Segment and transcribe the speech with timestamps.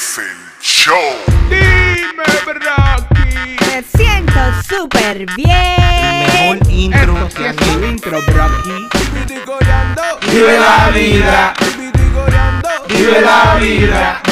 [0.00, 0.24] Es el
[0.62, 0.96] show.
[1.50, 3.56] Dime, Rocky.
[3.66, 6.56] Me siento súper bien.
[6.56, 7.56] Mejor intro Esto que es
[7.90, 8.18] intro.
[10.32, 11.52] Vive la vida.
[12.88, 14.22] Vive la vida.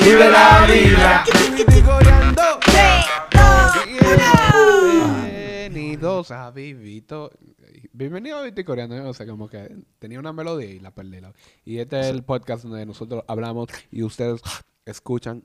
[0.00, 1.24] Vive la vida.
[5.68, 7.30] Bienvenidos a Vivito.
[7.92, 8.96] Bienvenido a y Coreano.
[8.96, 11.20] Yo no sé, como que tenía una melodía y la perdí.
[11.20, 11.32] la-
[11.64, 14.40] Y este es el podcast donde nosotros hablamos y ustedes
[14.84, 15.44] escuchan.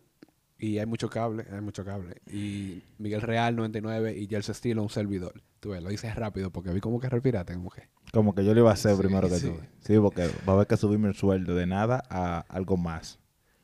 [0.58, 2.22] Y hay mucho cable, hay mucho cable.
[2.32, 5.42] Y Miguel Real 99 y Jersey Estilo un servidor.
[5.60, 7.90] Tú ves, lo hice rápido porque vi como que respiraste, como que.
[8.14, 9.50] Como que yo lo iba a hacer Sí, primero que sí.
[9.50, 9.60] tú.
[9.82, 13.20] Sí, porque va a haber que subirme el sueldo de nada a algo más.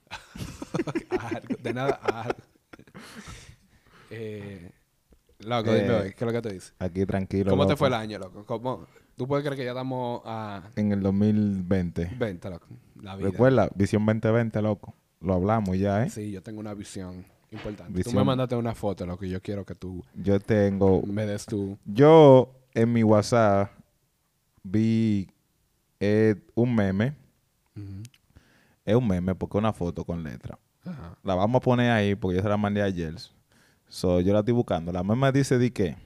[0.10, 2.40] a algo, de nada a algo.
[4.14, 4.70] Eh,
[5.46, 6.74] loco, Eh, dime, ¿qué es lo que te dice?
[6.80, 7.50] Aquí tranquilo.
[7.52, 7.78] ¿Cómo te loco.
[7.80, 8.46] fue el año, loco?
[8.46, 8.86] ¿Cómo?
[9.16, 12.12] ¿Tú puedes creer que ya estamos a En el 2020.
[12.18, 12.68] 20, loco?
[13.02, 13.30] La vida.
[13.30, 14.94] Recuerda, Visión 2020, loco.
[15.20, 16.10] Lo hablamos ya, ¿eh?
[16.10, 17.92] Sí, yo tengo una visión importante.
[17.92, 18.16] Tú Visión.
[18.16, 21.04] me mandaste una foto, lo que yo quiero que tú Yo tengo...
[21.06, 21.78] me des tu...
[21.86, 23.72] Yo en mi WhatsApp
[24.64, 25.28] vi
[26.00, 27.14] eh, un meme.
[28.84, 30.58] Es un meme porque es una foto con letra.
[30.84, 31.16] Ajá.
[31.24, 33.14] La vamos a poner ahí porque yo se la mandé ayer.
[33.92, 34.94] So, yo la estoy buscando.
[34.94, 35.98] La meme dice de que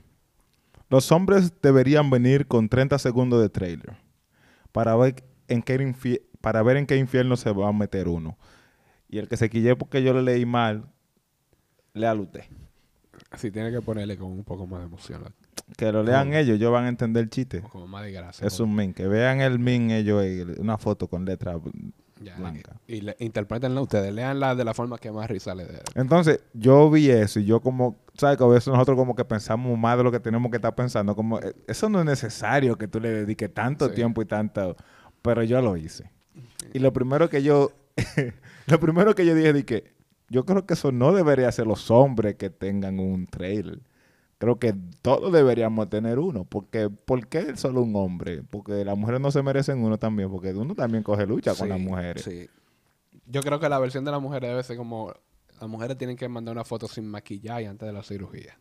[0.89, 3.95] los hombres deberían venir con 30 segundos de trailer
[4.71, 8.39] para ver en qué, para ver en qué infierno se va a meter uno.
[9.07, 10.85] Y el que se quille porque yo le leí mal,
[11.93, 12.45] léalo usted.
[13.37, 15.23] Sí, tiene que ponerle con un poco más de emoción.
[15.77, 17.61] Que lo lean Como- ellos, ellos van a entender el chiste.
[17.61, 18.47] Como más de gracia.
[18.47, 18.95] Es un min.
[18.95, 20.23] Que vean el min ellos,
[20.57, 21.55] una foto con letra
[22.21, 22.79] ya, blanca.
[22.87, 24.13] Y, y le, interpretenla ustedes.
[24.13, 25.81] Leanla de la forma que más risa le dé.
[25.95, 28.37] Entonces, yo vi eso y yo como, ¿sabes?
[28.37, 31.15] Que a veces nosotros como que pensamos más de lo que tenemos que estar pensando.
[31.15, 33.95] Como, eh, eso no es necesario que tú le dediques tanto Sí.
[33.95, 34.75] tiempo y tanto...
[35.21, 36.11] Pero yo lo hice.
[36.73, 37.71] Y lo primero que yo...
[38.67, 39.95] lo primero que yo dije que
[40.29, 43.79] yo creo que eso no debería ser los hombres que tengan un trailer.
[44.37, 46.43] Creo que todos deberíamos tener uno.
[46.45, 48.43] Porque, ¿Por qué solo un hombre?
[48.43, 50.29] Porque las mujeres no se merecen uno también.
[50.29, 52.23] Porque uno también coge lucha con las mujeres.
[52.23, 52.49] Sí.
[53.27, 55.13] Yo creo que la versión de las mujeres debe ser como...
[55.59, 58.57] Las mujeres tienen que mandar una foto sin maquillaje antes de la cirugía.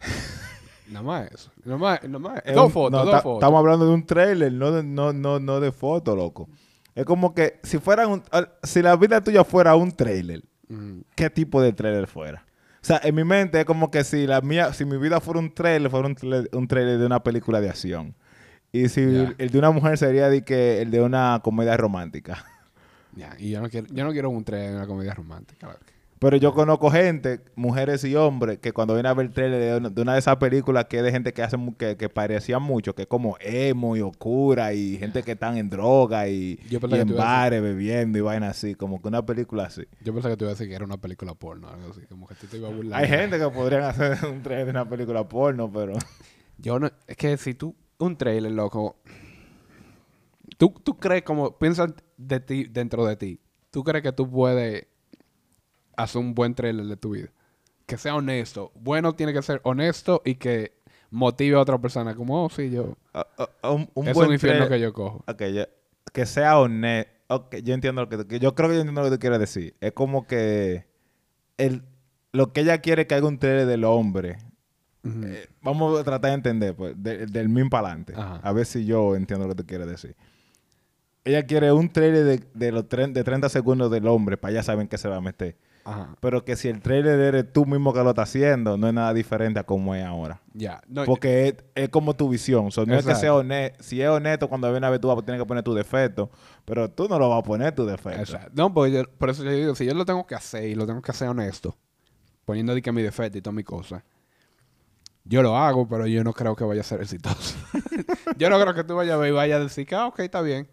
[0.88, 1.50] Nada más eso.
[1.64, 2.42] Nada más, nada más.
[2.44, 3.38] Es Dos un- fotos, no, dos ta- fotos.
[3.38, 6.48] Estamos hablando de un trailer, no de, no, no, no de foto, loco.
[6.94, 8.22] Es como que si fuera un,
[8.62, 12.46] si la vida tuya fuera un trailer, Mm, ¿qué tipo de trailer fuera?
[12.82, 15.40] O sea, en mi mente es como que si la mía, si mi vida fuera
[15.40, 18.14] un trailer, fuera un trailer, un trailer de una película de acción.
[18.72, 22.44] Y si el de una mujer sería de que el de una comedia romántica.
[23.16, 25.76] ya, y yo no quiero, yo no quiero un tren en una comedia romántica.
[26.20, 29.76] Pero yo conozco gente, mujeres y hombres, que cuando vienen a ver el trailer de
[29.78, 32.62] una, de una de esas películas que es de gente que hace que, que parecían
[32.62, 36.78] mucho, que es como emo y oscura y gente que están en droga y, Yo
[36.78, 39.84] y en bares bebiendo y vaina así, como que una película así.
[40.02, 42.02] Yo pensaba que te iba a decir que era una película porno algo así.
[42.02, 43.02] Como que tú te ibas a burlar.
[43.02, 45.94] Hay gente que podrían hacer un trailer de una película porno, pero
[46.58, 46.90] Yo no...
[47.06, 47.74] Es que si tú...
[47.98, 48.96] Un trailer, loco...
[50.58, 51.58] Tú, tú crees como...
[51.58, 51.86] Piensa
[52.18, 53.40] de ti, dentro de ti.
[53.70, 54.86] ¿Tú crees que tú puedes
[56.02, 57.28] hacer un buen trailer de tu vida?
[57.86, 58.70] Que sea honesto.
[58.74, 60.72] Bueno tiene que ser honesto y que
[61.10, 62.14] motive a otra persona.
[62.14, 62.96] Como, oh, sí, yo...
[63.14, 63.26] ah,
[63.62, 65.24] ah, un, un es buen un infierno trailer- que yo cojo.
[65.26, 65.42] Ok,
[66.12, 67.10] que sea honesto.
[67.28, 69.38] Ok, yo entiendo lo que, que yo creo que yo entiendo lo que tú quieres
[69.38, 69.74] decir.
[69.80, 70.86] Es como que
[71.58, 71.82] el,
[72.32, 74.38] lo que ella quiere que haga un trailer del hombre.
[75.04, 78.14] Eh, vamos a tratar de entender, pues, de- del min para adelante.
[78.16, 80.14] A ver si yo entiendo lo que tú quieres decir.
[81.24, 84.62] Ella quiere un trailer de, de los tre- de 30 segundos del hombre para ya
[84.62, 85.56] saben que se va a meter.
[85.90, 86.16] Ajá.
[86.20, 89.12] Pero que si el trailer eres tú mismo que lo estás haciendo, no es nada
[89.14, 90.40] diferente a como es ahora.
[90.54, 90.80] Ya.
[90.88, 92.64] No, Porque es, es como tu visión.
[92.86, 93.82] No es que sea honesto.
[93.82, 96.30] Si es honesto, cuando viene a ver, tú vas a tener que poner tu defecto.
[96.64, 98.20] Pero tú no lo vas a poner tu defecto.
[98.20, 98.50] Exacto.
[98.54, 100.86] No, porque yo- por eso yo digo, si yo lo tengo que hacer y lo
[100.86, 101.76] tengo que hacer honesto,
[102.44, 104.02] poniendo de que mi defecto y todas mis cosas,
[105.24, 107.56] yo lo hago, pero yo no creo que vaya a ser exitoso.
[108.36, 110.20] yo no creo que tú vayas a ver y vayas a decir que, ah, ok,
[110.20, 110.68] está bien.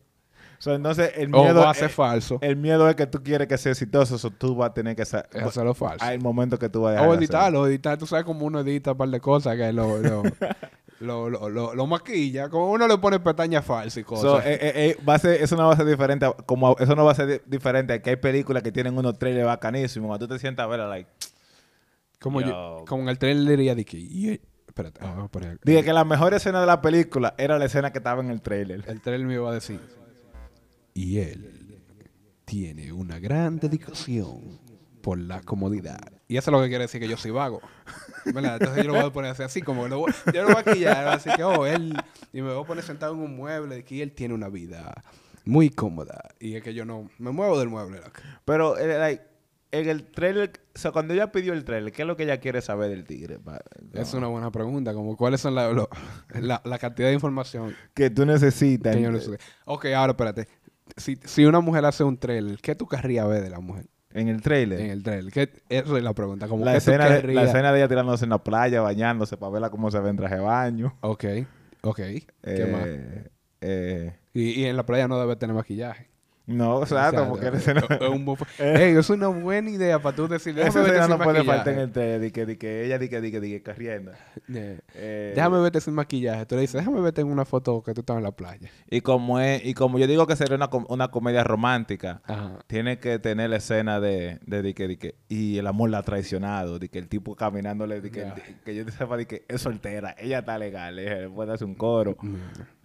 [0.60, 2.40] So, entonces, el O miedo, va a ser eh, falso.
[2.42, 4.18] el miedo es que tú quieres que sea exitoso.
[4.18, 6.04] So, tú vas a tener que Es hacerlo falso.
[6.04, 7.98] Hay momentos que tú vas a dejar O de editarlo, editar.
[7.98, 10.24] Tú sabes cómo uno edita un par de cosas que lo, lo,
[11.00, 12.50] lo, lo, lo- lo maquilla.
[12.50, 14.24] Como uno le pone pestañas falsas y cosas.
[14.24, 16.26] So, eh, eh, eh, va a ser, eso no va a ser diferente.
[16.26, 18.98] a- como eso no va a ser di- diferente a que hay películas que tienen
[18.98, 20.08] unos trailers bacanísimos.
[20.08, 21.08] Cuando tú te sientas a ver, like,
[22.20, 24.42] como, yo, yo- como en el trailer diría de que...
[24.68, 27.66] espérate, ah, vamos a poner- dije que la mejor escena de la película era la
[27.66, 28.84] escena que estaba en el trailer.
[28.88, 29.80] El trailer me iba a decir.
[30.98, 31.80] Y él
[32.46, 34.60] tiene una gran dedicación
[35.02, 36.00] por la comodidad.
[36.28, 37.62] Y eso es lo que quiere decir que yo soy vago.
[38.26, 38.58] ¿Verdad?
[38.60, 40.66] Entonces yo lo voy a poner así, así como lo voy, yo lo voy a
[40.66, 41.94] maquillar, así que, oh, él,
[42.34, 45.04] y me voy a poner sentado en un mueble de que él tiene una vida
[45.46, 46.30] muy cómoda.
[46.40, 48.12] Y es que yo no me muevo del mueble, loco.
[48.44, 49.24] Pero, eh, like,
[49.72, 52.40] en el trailer, o sea, cuando ella pidió el trailer, ¿qué es lo que ella
[52.42, 53.40] quiere saber del tigre?
[53.40, 53.62] Pa-
[53.94, 55.90] Es una buena pregunta, como cuáles son la, lo-
[56.34, 58.96] la, la cantidad de información Que tú necesitas.
[58.96, 59.38] que yo no sé.
[59.66, 60.48] Ok, ahora espérate.
[60.98, 64.28] Si, si una mujer hace un trailer, ¿qué tú querrías ver de la mujer En
[64.28, 64.80] el trailer.
[64.82, 65.32] en el trailer?
[65.32, 66.48] ¿Qué, esa es la pregunta.
[66.48, 69.38] Como la, ¿qué tú escena de, la escena de ella tirándose en la playa, bañándose,
[69.38, 70.98] para verla cómo se ve en traje de baño.
[71.02, 71.26] Ok,
[71.82, 71.98] ok.
[71.98, 72.86] ¿Qué más?
[72.86, 73.30] Eh,
[73.62, 76.10] eh, Y, y en la playa no debe tener maquillaje.
[76.48, 77.30] No, exacto, Exacto.
[77.30, 80.58] porque la escena, Es un bufo- Ey, es una buena idea para tú decir.
[80.58, 82.20] esa escena no puede faltar en el trailer.
[82.22, 84.12] De que, de que ella, di que, di que, di que, corriendo.
[84.48, 84.78] Yeah.
[84.96, 86.46] Eh, Déjame verte sin maquillaje.
[86.46, 88.70] Tú le dices, déjame verte en una foto que tú estás en la playa.
[88.90, 92.60] Y como es, y como yo digo que sería una, com- una comedia romántica, Ajá.
[92.68, 95.98] tiene que tener la escena de, de, de que, de que, y el amor la
[96.00, 98.26] ha traicionado, de que el tipo caminándole, de que,
[98.64, 102.16] que yo sepa de que es soltera, ella está legal, eh, puede hacer un coro.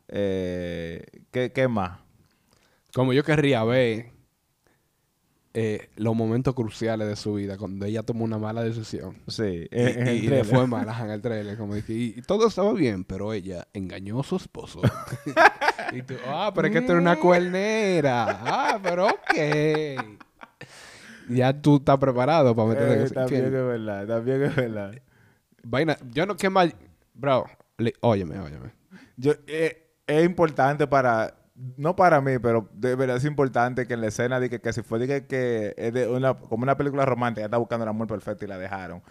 [0.08, 2.00] Eh, ¿qué, ¿Qué más?
[2.94, 4.10] Como yo querría ver
[5.54, 9.18] eh, los momentos cruciales de su vida, cuando ella tomó una mala decisión.
[9.28, 11.58] Sí, Y, en- en el y- y le fue mal ajá, en el trailer.
[11.58, 14.80] Como dije, y, y todo estaba bien, pero ella engañó a su esposo.
[15.92, 18.24] y tú, ah, pero es que tú eres una cuernera.
[18.42, 20.18] Ah, pero ok.
[21.28, 24.94] Ya tú estás preparado para meterte en Eh, también es verdad, también es verdad.
[25.62, 26.74] Vaina, yo no, ¿qué más?
[27.14, 27.46] Bro,
[27.78, 28.72] li- óyeme, óyeme.
[29.16, 31.34] Yo, eh, es importante para,
[31.76, 34.72] no para mí, pero de verdad es importante que en la escena de que, que
[34.72, 37.88] si fue de que, que es de una, como una película romántica, está buscando el
[37.88, 39.02] amor perfecto y la dejaron.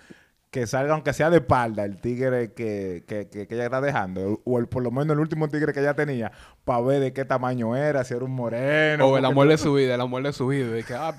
[0.50, 4.42] Que salga, aunque sea de espalda, el tigre que, que, que, que ella está dejando,
[4.44, 6.34] o el, por lo menos el último tigre que ella tenía,
[6.66, 9.08] para ver de qué tamaño era, si era un moreno.
[9.08, 10.78] O el amor de su vida, el amor de su vida.
[10.78, 11.16] Y que, ah,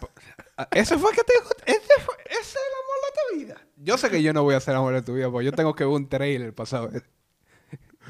[0.58, 3.68] ah, ese fue que te gustó, ese, fue, ese es el amor de tu vida.
[3.76, 5.52] Yo sé que yo no voy a ser el amor de tu vida, porque yo
[5.52, 7.04] tengo que ver un trailer para saber.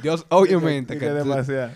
[0.02, 0.94] Dios, obviamente.
[0.94, 1.70] que que demasiado.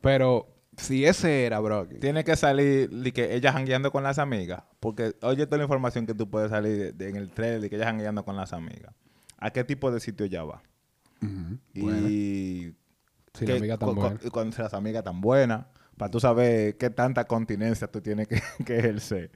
[0.00, 0.46] pero
[0.76, 1.86] si ese era, bro.
[1.86, 4.62] Tiene que salir de que ella jangueando con las amigas.
[4.80, 7.68] Porque oye toda la información que tú puedes salir de- de- en el trailer de
[7.70, 8.94] que ella jangueando con las amigas.
[9.38, 10.62] ¿A qué tipo de sitio ella va?
[11.74, 12.72] Y
[13.34, 14.18] Si qué- la amiga tan con, buena.
[14.18, 15.66] con- con las amigas tan buenas.
[15.96, 19.30] Para tú saber qué tanta continencia tú tienes que, que ejercer.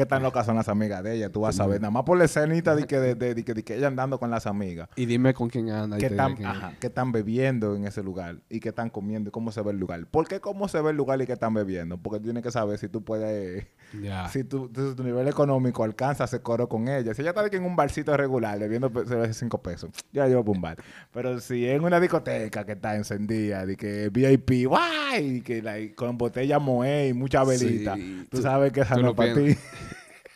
[0.00, 1.30] Qué tan locas son las amigas de ella.
[1.30, 1.80] Tú vas a saber.
[1.80, 4.18] Nada más por la escenita de que, de, de- de que, de que ella andando
[4.18, 4.88] con las amigas.
[4.96, 5.98] Y dime con quién anda.
[5.98, 6.34] y ¿Qué están,
[6.80, 8.36] qué están bebiendo en ese lugar?
[8.48, 9.28] ¿Y qué están comiendo?
[9.28, 10.06] ¿Y cómo se ve el lugar?
[10.06, 11.98] ¿Por qué cómo se ve el lugar y qué están bebiendo?
[11.98, 13.66] Porque tú tienes que saber si tú puedes...
[14.30, 17.12] Si tu, tu- tu nivel económico alcanza hacer coro con ella.
[17.12, 18.90] Si ella está que en un barcito regular, bebiendo
[19.32, 20.76] cinco pesos, ya llevo para un bar.
[21.12, 25.36] Pero si en una discoteca que está encendida, de que VIP, ¡guay!
[25.38, 28.94] Y que like, con botella moe y mucha velita, Sí, tú, tú- sabes que esa
[28.94, 29.56] tú no es para ti.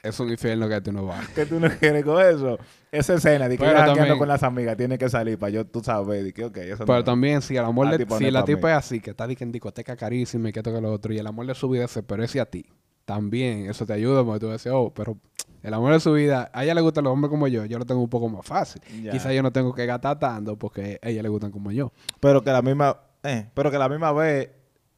[0.04, 1.26] Es un infierno que tú no vas.
[1.30, 2.58] que tú no quieres con eso.
[2.92, 5.80] Esa escena de que jangueando también- con las amigas tiene que salir para yo, tú
[5.80, 7.04] sabes, de que, ok, eso Pero no.
[7.04, 9.26] también, si el amor de, tipo, si no la pa' tipa es así, que está
[9.26, 11.88] que en discoteca carísima y que toca lo otro, y el amor de su vida
[11.88, 12.66] se parece a ti,
[13.04, 15.16] también eso te ayuda porque tú decir, oh, pero
[15.62, 17.86] el amor de su vida, a ella le gustan los hombres como yo, yo lo
[17.86, 18.82] tengo un poco más fácil.
[19.02, 19.10] Ya.
[19.12, 21.92] Quizá yo no tengo que gastar tanto porque a ella le gustan como yo.
[22.20, 24.50] Pero que la misma, eh, pero que la misma vez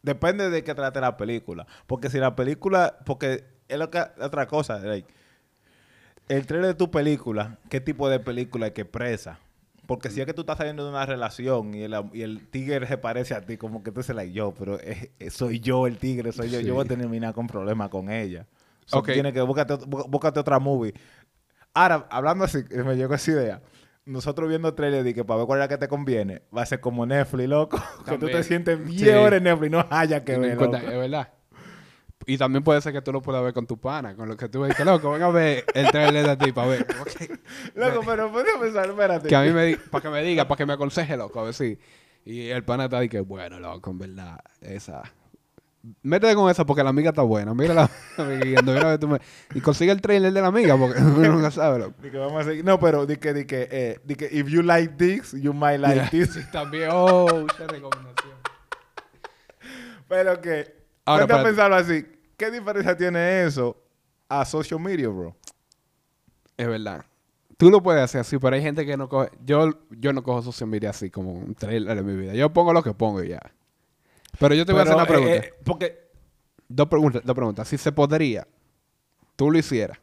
[0.03, 4.47] depende de qué trate la película, porque si la película, porque es lo que otra
[4.47, 5.09] cosa, like,
[6.29, 9.39] el trailer de tu película, qué tipo de película es que presa.
[9.87, 12.85] Porque si es que tú estás saliendo de una relación y el, y el tigre
[12.89, 15.87] se parece a ti, como que tú dices, like, yo, pero es- es- soy yo
[15.87, 16.67] el tigre, soy yo, Sí.
[16.67, 18.47] yo voy a terminar con problemas con ella.
[18.85, 19.03] So.
[19.03, 20.93] Tienes que búscate, búscate otra movie.
[21.73, 23.63] Ahora, hablando así, me llegó esa idea.
[24.05, 26.67] Nosotros viendo trailer de que para ver cuál es la que te conviene, va a
[26.67, 27.79] ser como Netflix, loco.
[28.07, 29.09] Que tú te sientes 10 Sí.
[29.11, 30.53] horas en Netflix, no haya que ver.
[30.53, 31.29] es verdad.
[32.29, 34.49] Y también puede ser que tú lo puedas ver con tu pana, con lo que
[34.49, 36.87] tú ves, que loco, venga a ver el trailer de ti para ver.
[37.77, 39.29] Loco, pero puedes pensar, espérate.
[39.29, 41.55] que a mí me para que me diga, para que me aconseje, loco, a ver
[41.55, 41.79] si.
[42.25, 45.03] Y el pana está ahí que, bueno, loco, en verdad, esa.
[46.03, 47.55] Métete con esa porque la amiga está buena.
[47.55, 49.21] Mira la amiga mira tú me-
[49.55, 51.95] Y consigue el trailer de la amiga porque uno nunca sabe, loco.
[52.03, 52.65] Di que vamos a seguir.
[52.65, 55.79] No, pero di que, di que, eh, di que, if you like this, you might
[55.79, 56.11] like Yeah.
[56.11, 56.31] this.
[56.35, 58.35] Sí, también, oh, mucha recomendación.
[60.09, 62.05] Pero que, Ahora, ponte a pensarlo así.
[62.37, 63.77] ¿Qué diferencia tiene eso
[64.29, 65.35] a social media, bro?
[66.57, 67.05] Es verdad.
[67.57, 69.31] Tú lo puedes hacer así, pero hay gente que no coge.
[69.45, 72.35] Yo, yo no cojo social media así como un trailer de mi vida.
[72.35, 73.41] Yo pongo lo que pongo y ya.
[74.39, 75.35] Pero yo te voy a hacer una pregunta.
[75.37, 76.07] eh, eh, porque
[76.69, 77.69] Dos preguntas, dos preguntas.
[77.69, 78.47] Si se podría,
[79.37, 79.99] tú lo hicieras.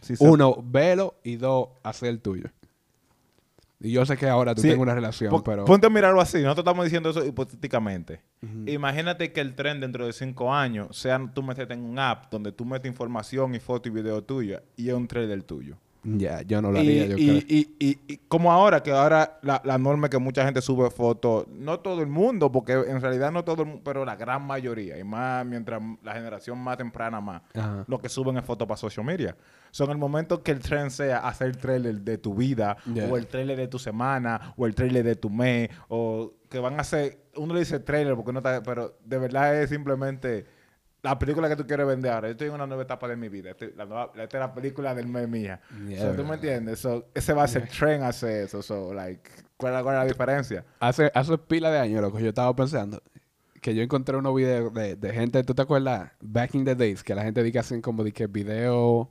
[0.00, 2.48] si se- Uno, velo y dos, hacer el tuyo.
[3.80, 5.64] Y yo sé que ahora tú Sí, tienes una relación, pero...
[5.64, 6.38] Ponte a mirarlo así.
[6.38, 8.20] Nosotros estamos diciendo eso hipotéticamente.
[8.66, 12.50] Imagínate que el tren dentro de cinco años sea tú meterte en un app donde
[12.50, 15.76] tú metes información y foto y video tuya y es un trailer tuyo.
[16.16, 17.36] Ya, yo no lo Y, haría, yo y- creo.
[17.48, 20.90] y- y- y como ahora, que ahora la, la norma es que mucha gente sube
[20.90, 24.42] fotos, no todo el mundo, porque en realidad no todo el mundo, pero la gran
[24.46, 27.84] mayoría, y más mientras la generación más temprana más, Ajá.
[27.86, 29.36] lo que suben es fotos para social media.
[29.70, 33.06] Son el momento que el trend sea hacer trailer de tu vida, Yeah.
[33.10, 36.74] o el trailer de tu semana, o el trailer de tu mes, o que van
[36.78, 40.46] a hacer, uno le dice trailer porque no está, pero de verdad es simplemente
[41.02, 42.28] la película que tú quieres vender ahora.
[42.28, 43.50] Yo estoy en una nueva etapa de mi vida.
[43.50, 45.60] Este- la nueva- esta es la película del mes mía.
[45.88, 46.80] Yeah, So, ¿Tú me entiendes?
[46.80, 48.62] So, ese va a ser trend hacer eso.
[48.62, 50.64] So, like, ¿cuál, cuál es la diferencia?
[50.80, 53.02] Hace, hace pila de años, loco, yo estaba pensando
[53.60, 56.12] que yo encontré unos videos de, de gente, ¿tú te acuerdas?
[56.20, 59.10] Back in the days, que la gente dice que hacen como de que video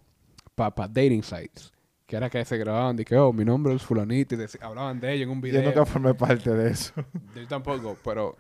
[0.56, 1.72] para dating sites.
[2.06, 5.12] Que era que se grababan de que, oh, mi nombre es fulanito y hablaban de
[5.12, 5.62] ellos en un video.
[5.62, 6.94] Yo nunca formé parte de eso.
[7.36, 8.38] Yo tampoco, pero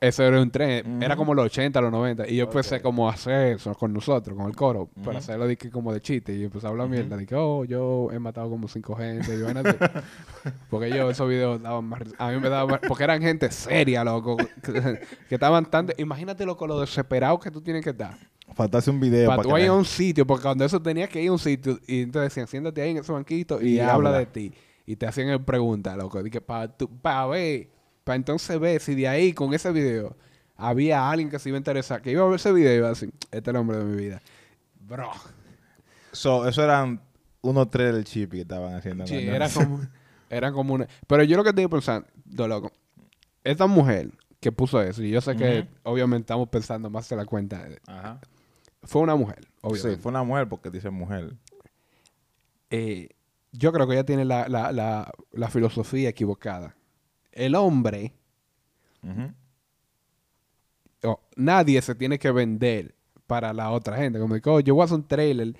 [0.00, 1.02] eso era un tren.
[1.02, 2.28] Era como los 80, los 90.
[2.28, 5.56] Y yo empecé como a hacer eso con nosotros, con el coro, para hacerlo de
[5.56, 6.34] que como de chiste.
[6.34, 7.16] Y empecé a hablar mierda.
[7.16, 9.36] De que, oh, yo he matado como cinco gente.
[9.36, 9.76] Y así.
[10.70, 12.02] porque yo esos videos daban más.
[12.18, 12.80] A mí me daban más...
[12.86, 14.36] Porque eran gente seria, loco.
[14.36, 15.88] Que, que estaban tan...
[15.96, 18.16] Imagínate, loco, lo desesperado que tú tienes que estar.
[18.54, 20.26] Faltase un video Para para tú ir a un sitio.
[20.26, 21.78] Porque cuando eso tenía que ir a un sitio.
[21.86, 24.18] Y entonces decían, siéntate ahí en ese banquito y, Y habla habla.
[24.18, 24.52] de ti.
[24.86, 26.22] Y te hacían preguntas, loco.
[26.22, 26.72] Dije, para
[27.02, 27.68] pa ver,
[28.06, 30.16] para entonces ver si de ahí, con ese video,
[30.54, 32.86] había alguien que se iba a interesar, que iba a ver ese video y iba
[32.86, 34.22] a decir, este es el hombre de mi vida.
[34.78, 35.10] Bro.
[36.12, 37.00] So, eso eran
[37.40, 39.08] unos tres del chip que estaban haciendo.
[39.08, 39.80] Sí, era como,
[40.30, 40.86] eran como una...
[41.08, 42.70] Pero yo lo que estoy pensando, do, loco,
[43.42, 47.24] esta mujer que puso eso, y yo sé que obviamente estamos pensando más de la
[47.24, 48.20] cuenta, Ajá.
[48.84, 49.96] fue una mujer, obviamente.
[49.96, 51.34] Sí, fue una mujer porque dice mujer.
[52.70, 53.08] eh,
[53.50, 56.76] yo creo que ella tiene la, la, la, la filosofía equivocada.
[57.36, 58.12] El hombre,
[59.02, 59.32] Ujú.
[61.04, 62.94] o nadie se tiene que vender
[63.26, 64.18] para la otra gente.
[64.18, 65.54] Como digo, "Oh, yo voy a hacer un trailer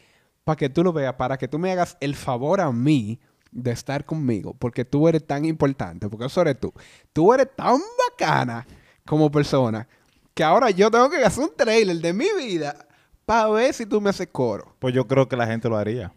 [0.45, 3.71] para que tú lo veas, para que tú me hagas el favor a mí de
[3.73, 6.73] estar conmigo, porque tú eres tan importante, porque eso eres tú.
[7.13, 7.79] Tú eres tan
[8.11, 8.67] bacana
[9.07, 9.89] como persona
[10.35, 12.87] que ahora yo tengo que hacer un trailer de mi vida
[13.25, 14.75] para ver si tú me haces coro.
[14.79, 16.13] Pues yo creo que la gente lo haría.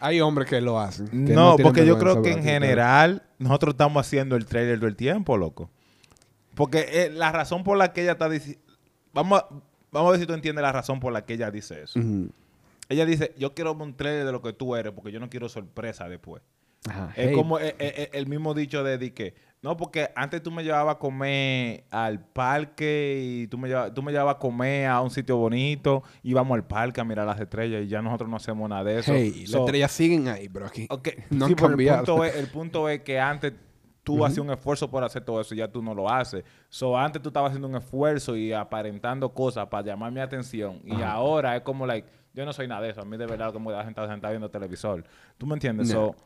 [0.00, 1.08] Hay hombres que lo hacen.
[1.08, 4.96] que No, porque yo creo que en general nosotros estamos haciendo el trailer todo el
[4.96, 5.70] tiempo, loco.
[6.54, 8.60] Porque eh, la razón por la que ella está diciendo...
[9.12, 9.48] Vamos a,
[9.90, 12.00] vamos a ver si tú entiendes la razón por la que ella dice eso.
[12.88, 15.48] Ella dice, yo quiero un trailer de lo que tú eres porque yo no quiero
[15.48, 16.42] sorpresa después.
[16.88, 17.12] Ajá.
[17.16, 20.50] Es Hey, como eh, eh, el mismo dicho de, de que, no, porque antes tú
[20.52, 24.86] me llevabas a comer al parque y tú me, llevabas, tú me llevabas a comer
[24.86, 28.36] a un sitio bonito, íbamos al parque a mirar las estrellas y ya nosotros no
[28.36, 29.12] hacemos nada de eso.
[29.12, 30.86] Hey, las estrellas siguen ahí, bro, aquí.
[31.30, 33.52] No sí, han el punto, es, el punto es que antes
[34.04, 36.44] tú hacías un esfuerzo por hacer todo eso y ya tú no lo haces.
[36.68, 41.02] So, antes tú estabas haciendo un esfuerzo y aparentando cosas para llamar mi atención y
[41.02, 43.00] ahora es como, like, yo no soy nada de eso.
[43.00, 45.04] A mí de verdad como la gente sentada viendo televisor.
[45.36, 45.88] ¿Tú me entiendes?
[45.88, 45.94] No.
[45.94, 46.16] So, es-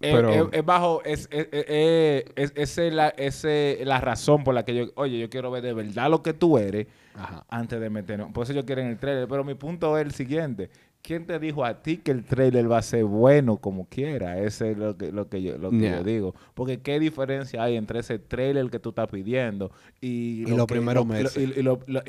[0.00, 4.44] Pero- es, es bajo, es, es, es, es- es- esa es la, ese- la razón
[4.44, 7.44] por la que yo, oye, yo quiero ver de verdad lo que tú eres Ajá.
[7.48, 8.30] antes de meternos.
[8.32, 9.26] Por eso yo quiero en el trailer.
[9.28, 10.70] Pero mi punto es el siguiente.
[11.00, 14.38] ¿Quién te dijo a ti que el trailer va a ser bueno como quiera?
[14.40, 15.98] Ese es lo que, lo que, yo, lo que Yeah.
[15.98, 16.34] yo digo.
[16.54, 21.36] Porque ¿qué diferencia hay entre ese trailer que tú estás pidiendo y, los primeros meses.
[21.36, 21.62] Y,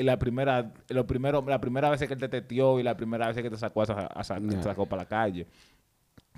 [0.03, 3.37] la primera lo primero, la primera vez que él te tetió y la primera vez
[3.37, 3.85] que te sacó, a,
[4.23, 4.63] Yeah.
[4.63, 5.45] sacó para la calle.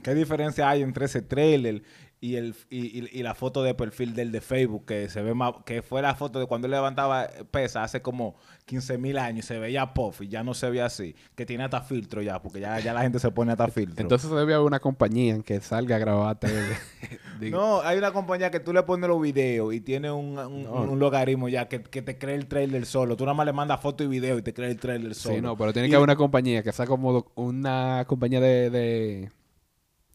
[0.03, 1.83] ¿Qué diferencia hay entre ese trailer
[2.23, 4.85] y, el, y, y- y la foto de perfil del de Facebook?
[4.87, 8.35] Que se ve más, que fue la foto de cuando él levantaba pesa hace como
[8.65, 11.15] 15 mil años y se veía puff y ya no se ve así.
[11.35, 14.01] Que tiene hasta filtro ya, porque ya, ya la gente se pone hasta filtro.
[14.01, 16.47] Entonces debe haber una compañía en que salga a grabarte.
[17.39, 20.63] Digo, no, hay una compañía que tú le pones los videos y tiene un, un-
[20.63, 20.81] No.
[20.83, 23.15] un logaritmo ya que, que te crea el trailer solo.
[23.17, 25.35] Tú nada más le mandas foto y video y te crea el trailer solo.
[25.35, 29.31] Sí, no, pero tiene que haber una compañía que sea como una compañía de, de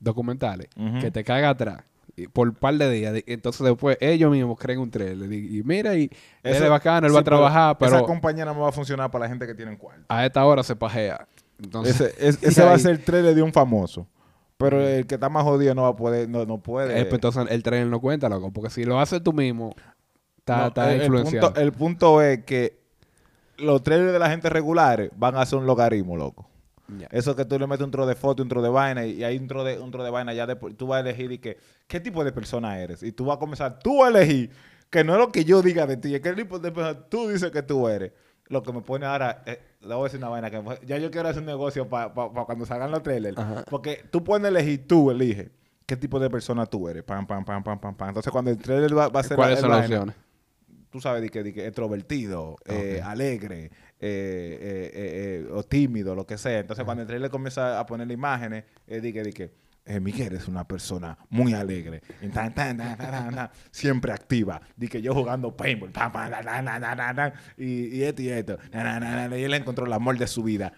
[0.00, 0.68] documentales
[1.00, 1.82] que te caiga atrás
[2.32, 3.22] por un par de días.
[3.26, 5.30] Entonces después ellos mismos creen un trailer.
[5.32, 6.10] Y, y mira, y
[6.42, 9.10] Eso- es bacano, él sí, va a trabajar, Esa pero compañía no va a funcionar
[9.10, 10.04] para la gente que tiene cuarto.
[10.08, 11.26] a esta hora se pajea.
[11.62, 14.06] Entonces, Ese, es- ese va a ser el trailer de un famoso.
[14.58, 16.98] Pero el que está más jodido no va a poder, no, no puede.
[16.98, 18.50] eh, pues, entonces el trailer no cuenta, loco.
[18.50, 19.74] Porque si lo haces tú mismo,
[20.38, 21.48] está, No, está el- el, influenciado.
[21.48, 22.78] punto, el punto es que
[23.58, 26.48] los trailers de la gente regulares van a ser un logaritmo, loco.
[27.10, 29.36] Eso que tú le metes un tro de foto, un tro de vaina, y, hay
[29.36, 31.58] un tro de, un tro de vaina ya después, tú vas a elegir y que,
[31.86, 33.02] qué tipo de persona eres.
[33.02, 34.50] Y tú vas a comenzar tú a elegir,
[34.90, 37.08] que no es lo que yo diga de ti, es que el tipo de persona
[37.08, 38.12] tú dices que tú eres.
[38.48, 41.10] Lo que me pone ahora, eh, le voy a decir una vaina, que ya yo
[41.10, 43.36] quiero hacer un negocio para cuando salgan los trailers.
[43.36, 43.64] Ajá.
[43.68, 45.50] Porque tú puedes elegir, tú eliges
[45.84, 47.02] qué tipo de persona tú eres.
[47.02, 48.08] Pam, pam, pam, pam, pam, pam.
[48.08, 50.14] Entonces cuando el trailer va, va a ser ¿Cuáles son las opciones?
[50.96, 53.06] tú sabes, de que, de que extrovertido, eh, Ok.
[53.06, 56.58] alegre, eh, eh, eh, eh, o tímido, lo que sea.
[56.60, 59.52] Entonces, cuando el trailer comienza a ponerle imágenes, de que
[59.88, 62.02] eh, Miguel es una persona muy alegre,
[62.34, 64.60] tan, tan, tan, siempre activa.
[64.76, 68.02] Di que yo jugando paintball, pa, pa, na, na, na, na, na, na, y, y
[68.02, 68.58] esto y esto.
[68.72, 70.72] y él encontró el amor de su vida,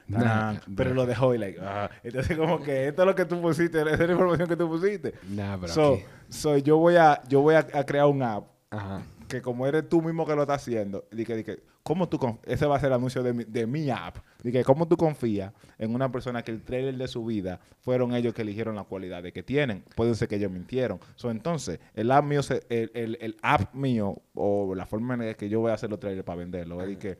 [0.76, 1.90] pero lo dejó y like, ah.
[2.02, 4.68] entonces como que esto es lo que tú pusiste, esa es la información que tú
[4.68, 5.14] pusiste.
[5.30, 9.02] Nah, pero So, so yo voy a, yo voy a, a crear un app Ajá.
[9.28, 12.18] Que como eres tú mismo que lo estás haciendo, di que, di que, ¿cómo tú
[12.44, 14.96] ese va a ser el anuncio de mi, de mi app, di que cómo tú
[14.96, 18.86] confías en una persona que el trailer de su vida fueron ellos que eligieron las
[18.86, 22.90] cualidades que tienen, puede ser que ellos mintieron, so, entonces el app mío, se- el,
[22.94, 26.00] el- el app mío o la forma en la que yo voy a hacer los
[26.00, 27.18] trailers para venderlo, es que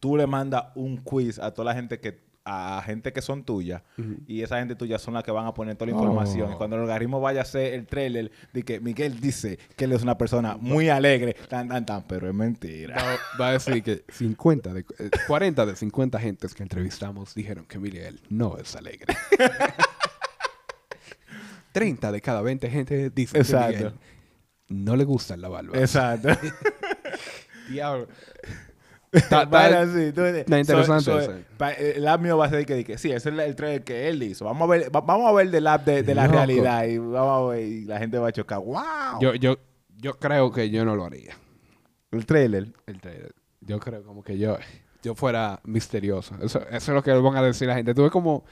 [0.00, 3.82] tú le mandas un quiz a toda la gente que a gente que son tuyas
[4.26, 6.50] y esa gente tuya son las que van a poner toda la información.
[6.50, 6.52] Oh.
[6.52, 9.92] Y cuando el algoritmo vaya a hacer el trailer de que Miguel dice que él
[9.92, 12.96] es una persona muy alegre, tan, tan, tan, pero es mentira.
[12.96, 17.64] Va, va a decir que 50 de, eh, 40 de 50 gentes que entrevistamos dijeron
[17.64, 19.14] que Miguel no es alegre.
[21.72, 23.72] 30 de cada 20 gente dicen Exacto.
[23.72, 23.94] que Miguel
[24.68, 25.78] no le gusta la barba.
[25.78, 26.28] Exacto.
[27.68, 28.08] Diablo.
[29.22, 31.32] Está- está- así, tú- está interesante so- so, eso.
[31.56, 34.08] pa- el app mío va a ser que, que sí, ese es el trailer que
[34.08, 34.44] él hizo.
[34.44, 36.36] Vamos a ver, va- vamos a ver del app de, de la Loco.
[36.36, 38.58] realidad y vamos a ver y la gente va a chocar.
[38.58, 39.20] ¡Wow!
[39.20, 39.56] yo, yo,
[39.96, 41.34] yo creo que yo no lo haría.
[42.10, 42.72] el trailer.
[42.86, 43.32] El trailer.
[43.60, 44.58] Yo creo como que yo,
[45.02, 46.34] yo fuera misterioso.
[46.42, 47.94] Eso, eso es lo que van a decir la gente.
[47.94, 48.44] Tú ves como,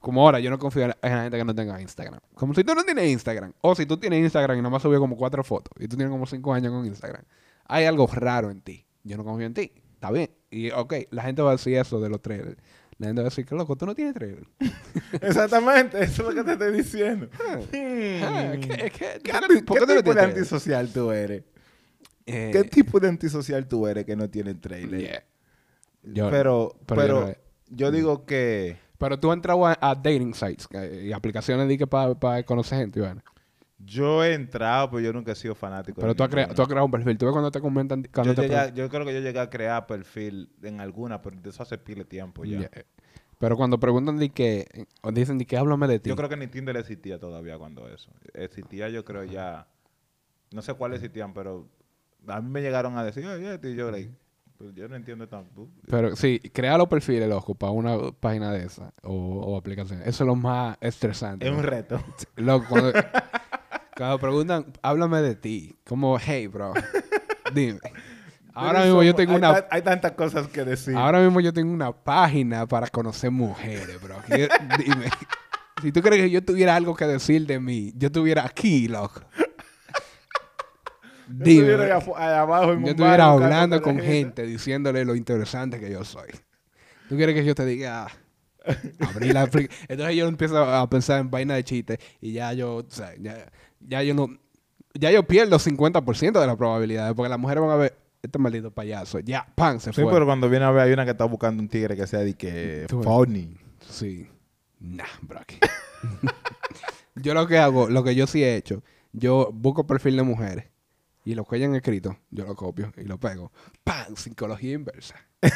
[0.00, 2.20] como ahora, yo no confío en la en la gente que no tenga Instagram.
[2.34, 3.52] Como si tú no tienes Instagram.
[3.60, 5.72] O si tú tienes Instagram y nomás subió como cuatro fotos.
[5.78, 7.22] Y tú tienes como cinco años con Instagram.
[7.68, 8.86] Hay algo raro en ti.
[9.04, 9.72] Yo no confío en ti.
[9.96, 10.30] Está bien.
[10.50, 12.56] Y ok, la gente va a decir eso de los trailers.
[12.98, 14.46] La gente va a decir que loco, tú no tienes trailer.
[15.20, 17.28] Exactamente, eso es lo que te estoy diciendo.
[18.22, 18.52] Ah.
[18.60, 20.24] ¿qué- qué- ¿Qué, ¿por qué tipo no de trailer?
[20.24, 21.42] antisocial tú eres?
[22.26, 25.00] Eh, ¿Qué tipo de antisocial tú eres que no tiene trailer?
[25.00, 25.24] yeah.
[26.02, 27.34] Yo- pero, pero pero, yo no-
[27.76, 31.76] yo digo que Pero tú has entrado a, a dating sites que- y aplicaciones de
[31.78, 33.22] que para conocer gente, y vaina.
[33.78, 36.00] Yo he entrado, pero yo nunca he sido fanático.
[36.00, 37.18] Pero tú has, crea- tú has creado un perfil.
[37.18, 38.06] Tú ves cuando te comentan.
[38.12, 41.36] Cuando yo, te llegué yo creo que yo llegué a crear perfil en alguna, pero
[41.40, 42.58] de eso hace pile tiempo ya.
[42.58, 42.70] Yeah.
[43.38, 44.86] Pero cuando preguntan de que.
[45.02, 46.08] O dicen de que háblame de ti.
[46.08, 48.10] Yo creo que ni Tinder existía todavía cuando eso.
[48.32, 49.66] Existía, yo creo ya.
[50.52, 51.68] No sé cuáles existían, pero
[52.28, 54.10] a mí me llegaron a decir, oye, esto", y yo, like,
[54.56, 55.68] pues yo no entiendo tanto.
[55.88, 60.00] Pero sí, crea los perfiles, loco, para una página de esa o, o aplicación.
[60.00, 61.46] Eso es lo más estresante.
[61.46, 61.58] Es ¿no?
[61.58, 62.02] un reto.
[62.36, 62.92] Loco, cuando,
[63.96, 65.76] cuando preguntan, háblame de ti.
[65.86, 66.72] Como, hey, bro,
[67.54, 67.78] dime.
[68.54, 70.96] Ahora mismo yo tengo hay una tan- hay tantas cosas que decir.
[70.96, 74.16] Ahora mismo yo tengo una página para conocer mujeres, bro.
[74.26, 75.06] Que- dime,
[75.82, 79.20] si tú crees que yo tuviera algo que decir de mí, yo estuviera aquí, loco.
[81.28, 81.72] Yo Dime.
[81.72, 85.80] estuviera ahí afu- ahí abajo en Yo estuviera bar hablando con gente, diciéndole lo interesante
[85.80, 86.30] que yo soy.
[87.08, 88.06] ¿Tú quieres que yo te diga?
[89.00, 89.42] Abrí la
[89.88, 93.46] Entonces yo empiezo a pensar en vaina de chiste y ya yo, o sea, ya,
[93.86, 94.28] ya yo no,
[94.94, 98.70] ya yo pierdo 50% de las probabilidades porque las mujeres van a ver este maldito
[98.70, 99.20] payaso.
[99.20, 100.12] Ya, pan, se Sí, fue.
[100.12, 102.34] pero cuando viene a ver, hay una que está buscando un tigre que sea de
[102.34, 103.56] que funny.
[103.88, 104.28] Sí.
[104.80, 105.40] Nah, bro.
[105.40, 105.58] aquí.
[107.16, 110.66] yo lo que hago, lo que yo sí he hecho, yo busco perfil de mujeres
[111.24, 113.52] y lo que hayan escrito, yo lo copio y lo pego.
[113.84, 114.16] ¡Pam!
[114.16, 115.16] Psicología inversa.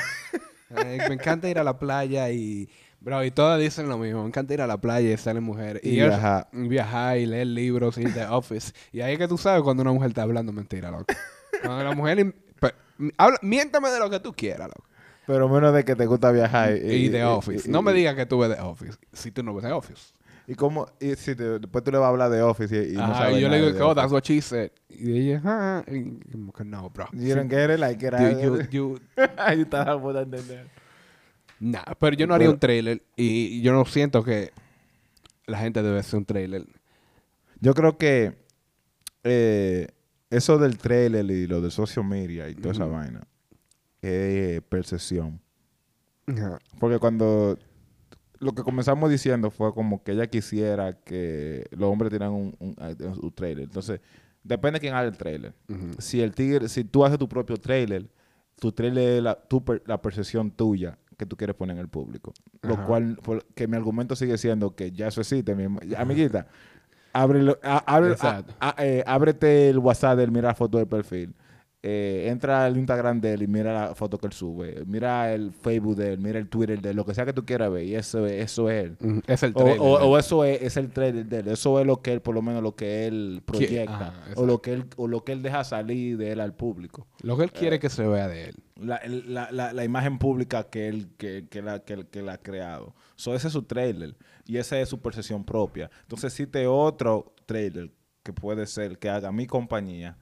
[0.72, 2.70] Eh, me encanta ir a la playa y...
[3.00, 4.20] Bro, y todas dicen lo mismo.
[4.22, 5.82] Me encanta ir a la playa y estar en mujeres.
[5.84, 6.48] Y eso- viajar.
[6.52, 8.72] y viajar y leer libros y de office.
[8.92, 11.06] Y ahí es que tú sabes cuando una mujer está hablando mentira, loco.
[11.62, 12.34] Cuando la mujer...
[13.18, 14.84] habla, miéntame de lo que tú quieras, loco.
[15.26, 16.76] Pero menos de que te gusta viajar.
[16.76, 17.68] Y de Office.
[17.68, 18.98] y- no me y- digas que tú ves de Office.
[19.12, 20.12] Si tú no ves de Office.
[20.46, 22.96] Y cómo, y si te- después tú le vas a hablar de Office y, y
[22.96, 24.00] no Ajá, sabes y yo le digo que, oh, Office.
[24.00, 24.70] that's what she said.
[24.88, 27.06] Y ella, ah, y como que no, bro.
[27.12, 28.32] You don't get it, like, era...
[28.32, 28.98] You- you-
[29.56, 29.66] you-
[30.00, 30.66] puta entender.
[31.60, 34.50] Nah, pero yo no haría un trailer y yo no siento que
[35.46, 36.64] la gente debe hacer un trailer.
[37.60, 38.38] Yo creo que
[39.24, 39.88] eh,
[40.30, 43.26] eso del trailer y lo de social media y toda esa vaina
[44.00, 45.40] es percepción.
[46.26, 46.58] Ajá.
[46.78, 47.58] Porque cuando
[48.38, 52.74] lo que comenzamos diciendo fue como que ella quisiera que los hombres tuvieran un, un,
[53.22, 53.64] un trailer.
[53.64, 54.00] Entonces,
[54.42, 55.52] depende de quién haga el trailer.
[55.98, 58.08] Si el tigre, si tú haces tu propio trailer,
[58.58, 61.88] tu trailer es la, tu per- la percepción tuya que tú quieres poner en el
[61.88, 62.32] público.
[62.62, 62.86] Lo Ajá.
[62.86, 63.18] cual,
[63.54, 65.54] que mi argumento sigue siendo que ya eso existe.
[65.54, 66.46] Mi, amiguita,
[67.12, 68.54] ábrelo- a- abre- a- Exacto.
[68.58, 71.34] a- eh, ábrete el WhatsApp del mira foto del perfil
[71.82, 75.52] eh, entra al Instagram de él y mira la foto que él sube, mira el
[75.52, 77.84] Facebook de él, mira el Twitter de él, lo que sea que tú quieras ver,
[77.84, 79.22] y eso, es- eso es él.
[79.26, 79.78] Es el O, trailer.
[79.80, 80.04] o- ¿no?
[80.06, 82.42] o eso es, es el trailer de él, eso es lo que él, por lo
[82.42, 85.64] menos lo que él proyecta, ajá, o lo que él, o lo que él deja
[85.64, 87.06] salir de él al público.
[87.22, 88.54] Lo que él quiere eh, que se vea de él.
[88.76, 92.38] La, la, la, la imagen pública que él, que, que, la, que, que él ha
[92.38, 92.94] creado.
[93.16, 94.16] So, ese es su trailer
[94.46, 95.90] y esa es su percepción propia.
[96.02, 97.90] Entonces existe otro trailer
[98.22, 100.16] que puede ser que haga mi compañía,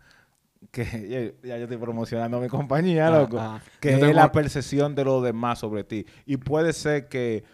[0.71, 0.85] que
[1.43, 3.61] ya, yo estoy promocionando mi compañía, Ah, loco, ah.
[3.81, 6.07] que es tengo- la percepción de los demás sobre ti.
[6.27, 7.45] Y puede ser que,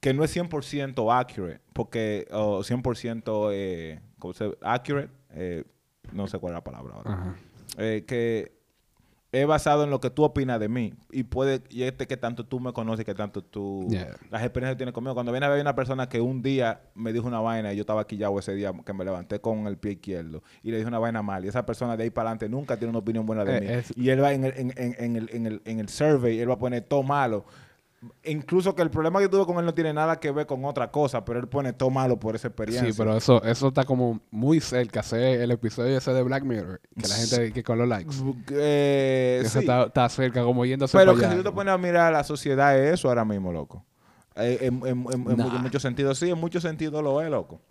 [0.00, 5.64] que no es 100% accurate, porque, o 100% eh, ¿cómo se accurate, eh,
[6.12, 7.34] no sé cuál es la palabra ahora
[7.78, 8.55] eh, que
[9.32, 10.94] es basado en lo que tú opinas de mí.
[11.10, 14.16] Y puede y este que tanto tú me conoces que tanto tú Yeah.
[14.30, 15.14] las experiencias que tienes conmigo.
[15.14, 17.80] Cuando viene a ver una persona que un día me dijo una vaina y yo
[17.82, 20.88] estaba aquí ya ese día que me levanté con el pie izquierdo y le dije
[20.88, 23.44] una vaina mal y esa persona de ahí para adelante nunca tiene una opinión buena
[23.44, 23.66] de Eh, mí.
[23.68, 26.38] es- y él va en el, en, en- en el, en, el, en el survey
[26.40, 27.44] él va a poner todo malo
[28.24, 30.90] incluso que el problema que tuve con él no tiene nada que ver con otra
[30.90, 34.20] cosa pero él pone todo malo por esa experiencia Sí, pero eso, eso está como
[34.30, 35.02] muy cerca.
[35.12, 36.80] El episodio ese de Black Mirror.
[36.94, 38.14] Que la gente que con los likes.
[38.52, 39.58] Eh, Eso sí.
[39.60, 41.36] está, está cerca, como yéndose Pero para que allá.
[41.36, 43.84] si tú te pones a mirar la sociedad es eso ahora mismo, loco.
[44.36, 45.44] Eh, en, en- en- en Nah.
[45.44, 47.62] mucho- en muchos sentidos, sí, en muchos sentidos lo es, loco.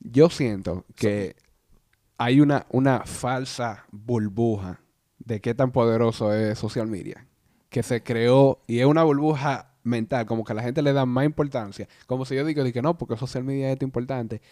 [0.00, 1.36] Yo siento que
[2.16, 4.80] hay una, una falsa burbuja
[5.18, 7.26] de qué tan poderoso es social media.
[7.70, 11.06] Que se creó y es una burbuja mental, como que a la gente le da
[11.06, 11.88] más importancia.
[12.06, 14.42] Como si yo digo, que no, porque social media es importante.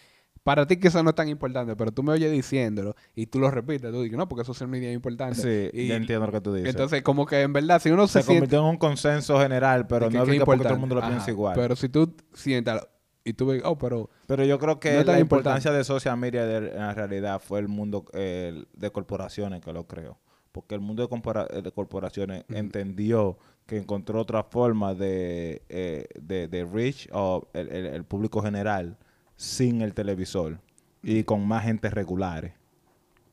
[0.43, 3.51] Para ti quizás no es tan importante, pero tú me oyes diciéndolo y tú lo
[3.51, 3.91] repites.
[3.91, 5.35] Tú dices, no, porque social media es importante.
[5.35, 6.69] Sí, y, ya entiendo lo que tú dices.
[6.71, 8.39] Entonces, como que en verdad, si uno se, se siente...
[8.39, 11.01] convirtió en un consenso general, pero que- no que es porque todo el mundo lo
[11.01, 11.55] Ajá, piensa igual.
[11.55, 12.87] Pero si tú sientas
[13.25, 14.09] y tú ves, oh, pero...
[14.27, 15.21] Pero yo creo que No la importante.
[15.21, 19.85] importancia de social media de- en realidad fue el mundo eh, de corporaciones que lo
[19.87, 20.17] creó.
[20.51, 26.65] Porque el mundo de, eh, corporaciones entendió que encontró otra forma de, eh, de, de
[26.65, 28.97] reach o el, el- el público general
[29.35, 30.59] sin el televisor
[31.03, 32.53] y con más gente regulares.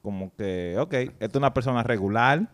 [0.03, 2.49] Como que, ok, esta es una persona regular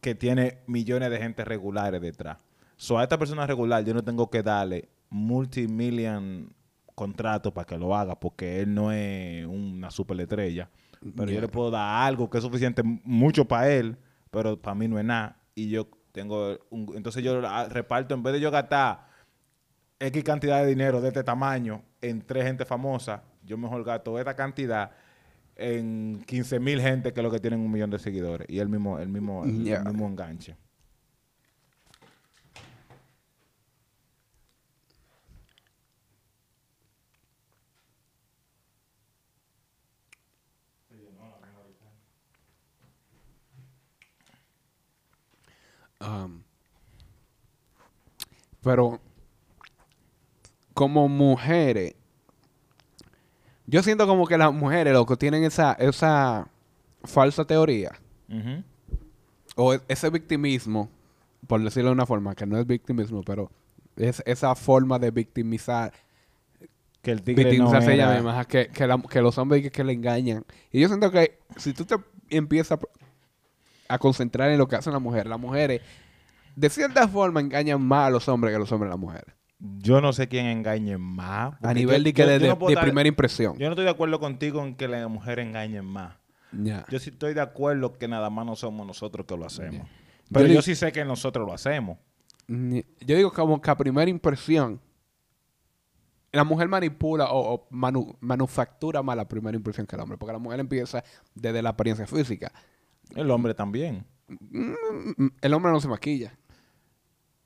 [0.00, 2.38] que tiene millones de gente regulares detrás.
[2.76, 6.52] So, a esta persona regular yo no tengo que darle multimillion
[6.94, 10.70] contratos para que lo haga porque él no es una superestrella.
[11.16, 13.96] Pero yo le puedo dar algo que es suficiente, mucho para él,
[14.30, 15.36] pero para mí no es nada.
[15.54, 16.92] Y yo tengo un...
[16.96, 19.06] Entonces yo reparto, en vez de yo gastar
[19.98, 24.34] X cantidad de dinero de este tamaño en tres gente famosa, yo mejor gasto esta
[24.34, 24.90] cantidad
[25.56, 28.46] en 15 mil gente que es lo que tienen un millón de seguidores.
[28.50, 29.84] Y el mismo, el mismo, el Yeah.
[29.84, 30.56] mismo enganche.
[48.66, 48.98] Pero
[50.74, 51.94] como mujeres,
[53.66, 56.48] yo siento como que las mujeres, loco, tienen esa, esa
[57.04, 57.92] falsa teoría
[58.28, 58.64] Ujú.
[59.54, 60.90] o e- ese victimismo,
[61.46, 63.52] por decirlo de una forma, que no es victimismo, pero
[63.96, 65.92] es esa forma de victimizar,
[67.02, 69.70] Que el tigre no victimizarse ella era- misma, que, que, la- que los hombres que,
[69.70, 70.44] que le engañan.
[70.72, 71.94] Y yo siento que si tú te
[72.30, 72.80] empiezas
[73.88, 75.80] a concentrar en lo que hacen las mujeres, las mujeres
[76.56, 79.34] de cierta forma engañan más a los hombres que a los hombres a las mujeres.
[79.58, 81.54] Yo no sé quién engañe más.
[81.62, 83.56] A nivel yo- de, que yo- de, yo no primera impresión.
[83.56, 86.16] Yo no estoy de acuerdo contigo en que las mujeres engañen más.
[86.90, 89.86] Yo sí estoy de acuerdo que nada más no somos nosotros que lo hacemos.
[90.32, 91.98] Pero Yo sí sé que nosotros lo hacemos.
[92.48, 94.80] Yo digo como que a primera impresión,
[96.32, 100.32] la mujer manipula o, o manu- manufactura más la primera impresión que el hombre, porque
[100.32, 101.02] la mujer empieza
[101.34, 102.52] desde la apariencia física.
[103.14, 104.04] El hombre también.
[104.28, 106.36] Mm, El hombre no se maquilla,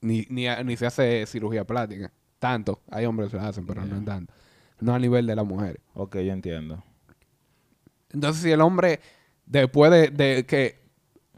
[0.00, 2.12] ni, ni, ni se hace cirugía plástica.
[2.38, 4.32] Tanto, hay hombres que lo hacen, pero no en tanto.
[4.80, 5.80] No a nivel de la mujer.
[5.94, 6.82] Ok, yo entiendo.
[8.10, 9.00] Entonces, si el hombre,
[9.46, 10.80] después de, de que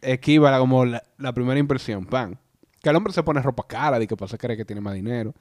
[0.00, 2.38] equivale como la, la primera impresión, pan,
[2.82, 5.34] que el hombre se pone ropa cara y que pasa cree que tiene más dinero.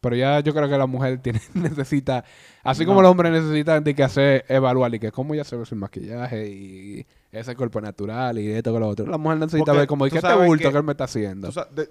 [0.00, 2.24] Pero ya yo creo que la mujer tiene, necesita,
[2.62, 5.66] así como el hombre necesita de que hacer, evaluar y que cómo ya se ve
[5.66, 9.06] sin maquillaje y ese cuerpo natural y esto con lo otro.
[9.06, 11.04] La mujer necesita Porque ver como, ¿y qué este bulto que- que él me está
[11.04, 11.48] haciendo?
[11.48, 11.90] Tú sabes, de-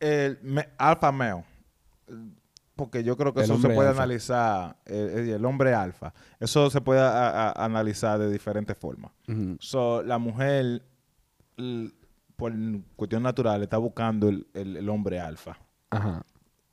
[0.00, 1.44] el me- alfa male.
[2.76, 4.02] Porque yo creo que El eso se puede alfa.
[4.02, 4.76] analizar.
[4.84, 6.12] el hombre alfa.
[6.38, 9.12] Eso se puede a- a- analizar de diferentes formas.
[9.60, 10.82] So, la mujer,
[11.56, 11.90] l-
[12.36, 12.52] por
[12.96, 15.56] cuestión natural, está buscando el, el- hombre alfa.
[15.88, 16.22] Ajá.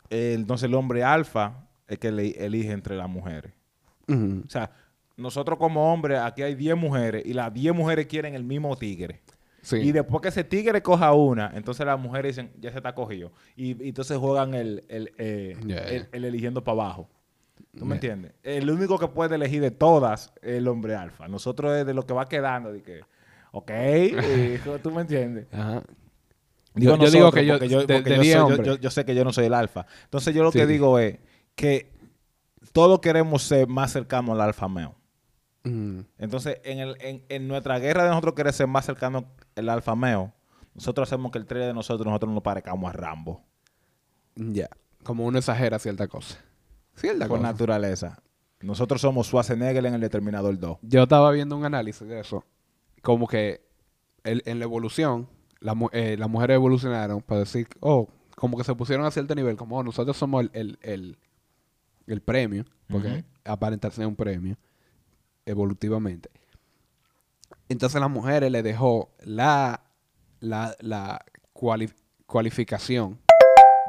[0.10, 3.54] Entonces, el hombre alfa es que le elige entre las mujeres.
[4.10, 4.70] O sea,
[5.18, 9.22] nosotros como hombres, aquí hay 10 mujeres y las 10 mujeres quieren el mismo tigre.
[9.62, 9.78] Sí.
[9.78, 13.32] Y después que ese tigre coja una, entonces las mujeres dicen, ya se está cogido.
[13.56, 15.78] Y, y entonces juegan el, el, eh, Yeah.
[15.88, 17.10] el- el eligiendo para abajo.
[17.78, 18.34] ¿Tú me entiendes?
[18.44, 21.28] El único que puede elegir de todas es el hombre alfa.
[21.28, 23.02] Nosotros es de lo que va quedando, de que,
[23.52, 23.72] ok,
[24.84, 25.48] ¿tú me entiendes?
[25.54, 25.82] Ajá.
[26.76, 29.06] Digo Yo- yo digo que yo- yo, de- porque de yo 10 soy- yo- sé
[29.06, 29.86] que yo no soy el alfa.
[30.06, 30.60] Entonces yo lo Sí.
[30.60, 31.20] que digo es
[31.56, 31.90] que
[32.74, 34.96] todos queremos ser más cercanos al alfa meo.
[35.64, 36.00] Mm.
[36.18, 39.24] Entonces, en, el, en, en nuestra guerra de nosotros querer ser más cercanos
[39.56, 40.34] al alfa meo,
[40.76, 43.42] nosotros hacemos que el trailer de nosotros, nosotros nos parezcamos a Rambo.
[44.36, 44.70] Ya.
[45.04, 46.38] Como uno exagera cierta cosa.
[46.96, 47.52] Cierta Por cosa.
[47.52, 48.22] naturaleza.
[48.62, 50.78] Nosotros somos Schwarzenegger en el Determinador 2.
[50.82, 52.44] Yo estaba viendo un análisis de eso.
[53.02, 53.62] Como que
[54.24, 55.28] el- en la evolución,
[55.60, 59.36] la mu- eh, las mujeres evolucionaron para decir, oh, como que se pusieron a cierto
[59.36, 61.18] nivel, como oh, nosotros somos el, el, el-
[62.08, 63.24] el premio, porque Ujú.
[63.46, 64.58] aparenta ser un premio,
[65.46, 66.30] evolutivamente.
[67.70, 69.84] Entonces las mujeres le dejó la,
[70.40, 71.94] la, la cuali-
[72.26, 73.20] cualificación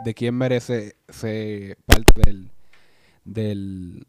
[0.05, 2.51] de quién merece ser parte del,
[3.25, 4.07] del,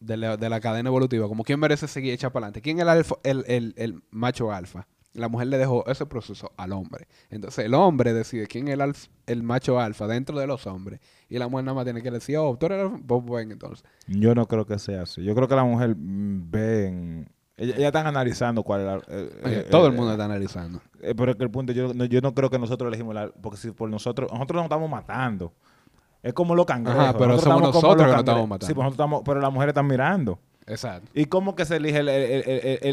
[0.00, 3.12] de, la, de la cadena evolutiva, como quién merece seguir hecha para adelante, quién es
[3.22, 4.86] el, el- el macho alfa.
[5.14, 7.06] La mujer le dejó ese proceso al hombre.
[7.30, 11.00] Entonces el hombre decide quién es el, alf- el macho alfa dentro de los hombres.
[11.28, 13.52] Y la mujer nada más tiene que decir, oh, tú eres el alfa, pues bueno,
[13.52, 13.84] entonces.
[14.08, 15.22] Yo no creo que sea así.
[15.22, 17.28] Yo creo que la mujer mm, ve en...
[17.56, 18.96] Ella, ella están analizando cuál es la...
[19.16, 20.80] eh, eh, todo el eh, mundo está analizando.
[21.00, 23.28] Eh, pero es que el punto, yo no, yo no creo que nosotros elegimos la...
[23.28, 24.28] Porque si por nosotros...
[24.32, 25.52] Nosotros nos estamos matando.
[26.24, 27.00] Es como los cangrejos.
[27.00, 28.66] Ajá, pero somos estamos como nosotros los que nos estamos matando.
[28.66, 29.22] Sí, pues nosotros estamos...
[29.24, 30.40] Pero las mujeres están mirando.
[30.66, 31.10] Exacto.
[31.14, 32.08] ¿Y cómo que se elige el-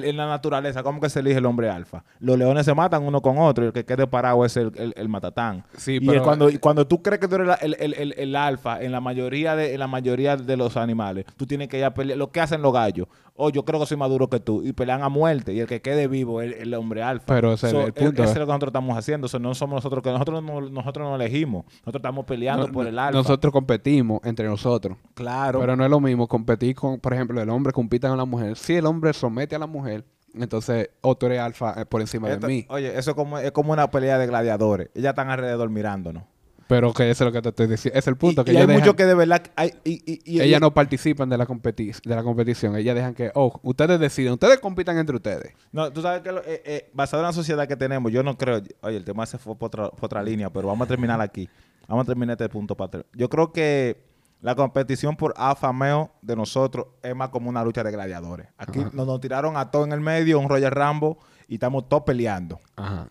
[0.03, 0.84] en la naturaleza?
[0.84, 2.03] ¿Cómo que se elige el hombre alfa?
[2.19, 5.63] Los leones se matan uno con otro y el que quede parado es el, matatán.
[5.77, 8.15] Sí, y pero- cuando, y cuando tú crees que tú eres la- el, el- el-
[8.17, 11.77] el alfa en la mayoría de en la mayoría de los animales, tú tienes que
[11.77, 12.17] ir a pelear.
[12.17, 13.07] Lo que hacen los gallos.
[13.36, 14.62] Oh, yo creo que soy más duro que tú.
[14.63, 15.54] Y pelean a muerte.
[15.54, 17.26] Y el que quede vivo es el, el hombre alfa.
[17.28, 18.34] Pero ese es el punto, Ese eh.
[18.34, 19.28] es lo que nosotros estamos haciendo.
[19.28, 21.65] Eso no somos nosotros que nosotros no, nosotros no elegimos.
[21.65, 23.17] Nosotros estamos peleando No- por el alfa.
[23.17, 24.98] Nosotros competimos entre nosotros.
[25.15, 25.60] claro.
[25.60, 28.58] Pero no es lo mismo competir con, por ejemplo, el hombre compita con la mujer.
[28.58, 32.30] Si el hombre somete a la mujer, entonces, oh, tú eres alfa eh, por encima
[32.30, 32.65] Esto- de mí.
[32.70, 34.89] Oye, eso es como, es como una pelea de gladiadores.
[34.94, 36.24] Ellas están alrededor mirándonos.
[36.71, 37.99] Pero que eso es lo que te estoy diciendo.
[37.99, 38.41] Es el punto.
[38.41, 39.43] y, que y hay dejan- muchos que de verdad...
[39.57, 42.77] Hay, y, y- y- ellas y- no participan de la, competi- de la competición.
[42.77, 44.31] Ellas dejan que, oh, ustedes deciden.
[44.34, 45.53] Ustedes compitan entre ustedes.
[45.73, 48.38] No, tú sabes que lo- eh, eh, basado en la sociedad que tenemos, yo no
[48.38, 48.62] creo...
[48.81, 51.49] Oye, el tema se fue por otra, por otra línea, pero vamos a terminar aquí.
[51.89, 52.75] Vamos a terminar este punto.
[52.77, 54.01] Para ter- yo creo que
[54.39, 58.47] la competición por alfa meo de nosotros es más como una lucha de gladiadores.
[58.57, 62.03] Aquí nos, nos tiraron a todos en el medio, un Royal Rambo, y estamos todos
[62.03, 62.60] peleando.
[62.77, 63.10] Ajá.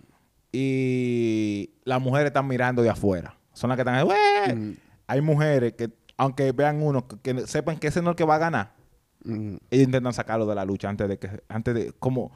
[0.52, 3.36] y las mujeres están mirando de afuera.
[3.60, 4.54] Son las que están ahí, "Ué".
[4.54, 4.76] Mm.
[5.06, 8.24] Hay mujeres que, aunque vean uno, que, que sepan que ese no es el que
[8.24, 8.72] va a ganar,
[9.22, 9.56] Mm.
[9.70, 12.32] ellos intentan sacarlo de la lucha antes de que, antes de, como,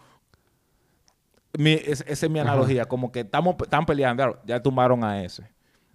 [1.56, 5.22] mi, es- esa es mi analogía, como que estamos, están peleando, claro, ya tumbaron a
[5.22, 5.44] ese.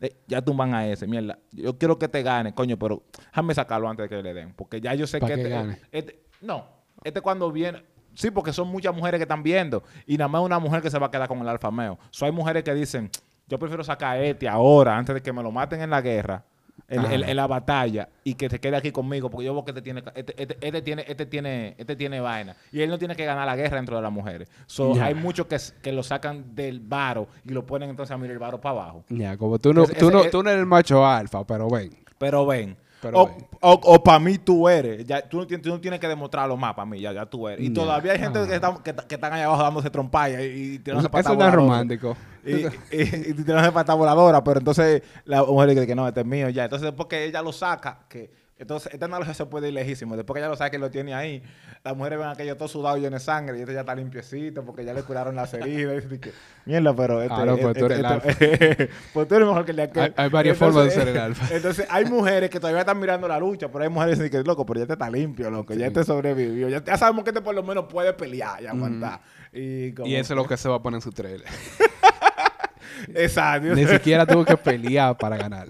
[0.02, 1.38] Eh, ya tumban a ese, mierda.
[1.52, 4.54] Yo quiero que te gane, coño, pero déjame sacarlo antes de que le den.
[4.54, 5.78] Porque ya yo sé que, que este, gane.
[5.92, 6.66] este- No,
[7.04, 7.84] este cuando viene.
[8.16, 9.84] Sí, porque son muchas mujeres que están viendo.
[10.06, 12.00] Y nada más una mujer que se va a quedar con el alfa meo.
[12.12, 13.10] So, hay mujeres que dicen,
[13.50, 16.44] yo prefiero sacar a este ahora, antes de que me lo maten en la guerra,
[16.88, 17.14] en, Ajá.
[17.14, 19.82] en- en la batalla, y que se quede aquí conmigo, porque yo veo que este
[19.82, 22.56] tiene, este, este- este tiene, este tiene, este tiene vaina.
[22.72, 24.50] Y él no tiene que ganar la guerra dentro de las mujeres.
[24.66, 25.46] So, hay muchos
[25.82, 29.04] que, lo sacan del varo y lo ponen entonces a mirar el varo para abajo.
[29.10, 31.70] Ya, como tú no, Ese- tú, ese- no, tú no eres el macho alfa, pero
[31.70, 31.92] ven.
[32.18, 32.78] Pero ven.
[33.02, 33.48] Pero o, ven.
[33.62, 35.06] o, para mí tú eres.
[35.06, 37.00] Ya, tú, no tienes, tú no tienes que demostrarlo más para mí.
[37.00, 37.66] Ya, ya tú eres.
[37.66, 38.48] Y todavía hay gente Ah.
[38.48, 42.18] que, están, que, que están allá abajo dándose trompalla y, Eso no es romántico.
[42.46, 43.34] Y, y,
[43.74, 44.42] patas voladoras.
[44.44, 46.66] Pero entonces la mujer dice que no, este es mío ya.
[46.66, 50.16] Entonces después que ella lo saca, que entonces esta analogía se puede ir lejísimo.
[50.16, 51.42] Después que ella lo saca y lo tiene ahí,
[51.84, 54.64] las mujeres ven aquello todo sudado y lleno de sangre y este ya está limpiecito
[54.66, 56.04] porque ya le curaron las heridas.
[56.12, 56.32] Y que,
[56.66, 59.78] mierda, pero este, Ah, no, pues tú eres este- pues tú eres mejor que el
[59.78, 60.14] de aquel.
[60.16, 61.48] Hay- varias formas de ser el alfa.
[61.56, 64.48] Entonces, hay mujeres que todavía están mirando la lucha, pero hay mujeres que dicen que,
[64.48, 66.68] loco, pero ya te está limpio, loco, ya te sobrevivió.
[66.70, 69.22] Ya, ya sabemos que este por lo menos puede pelear y aguantar.
[69.54, 71.48] Y, como- Y eso es lo que se va a poner en su trailer.
[73.16, 73.74] Exacto.
[73.76, 75.70] Ni siquiera tuvo que pelear para ganar.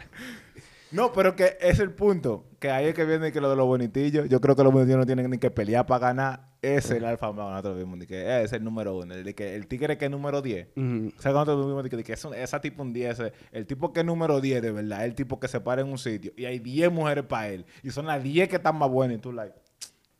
[0.92, 2.46] No, pero que es el punto.
[2.60, 4.28] Que ahí es que viene que lo de los bonitillos.
[4.28, 6.50] Yo creo que los bonitillos no tienen ni que pelear para ganar.
[6.62, 7.32] Ese es el alfa.
[7.32, 9.14] Nosotros vimos de que es el número uno.
[9.14, 10.68] El, que el tigre que es número 10.
[10.76, 11.14] Ujú.
[11.18, 13.34] O sea, cuando nosotros vimos de que, que es un- esa tipo un 10, ese-
[13.52, 15.98] el tipo que es número 10 de verdad, el tipo que se para en un
[15.98, 17.66] sitio y hay 10 mujeres para él.
[17.84, 19.18] Y son las 10 que están más buenas.
[19.18, 19.54] Y tú, like,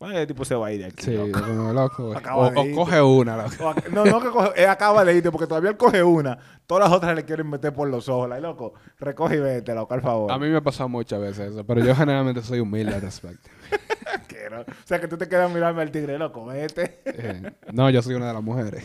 [0.00, 1.04] bueno, el tipo se va a ir de aquí.
[1.04, 1.40] Sí, loco.
[1.40, 2.04] como loco.
[2.06, 2.16] güey.
[2.18, 3.68] Acaba O, de o coge una, loco.
[3.68, 6.38] O No, no que coge, él acaba de irte porque todavía él coge una.
[6.66, 8.28] Todas las otras le quieren meter por los ojos.
[8.28, 10.32] Like, loco, recoge y vete, loco, al favor.
[10.32, 13.50] A mí me ha pasado muchas veces eso, pero yo generalmente soy humilde al respecto.
[14.26, 14.60] Qué tigre.
[14.60, 17.00] O sea, que tú te quedas mirando al tigre, loco, vete.
[17.04, 18.84] Eh, no, yo soy una de las mujeres.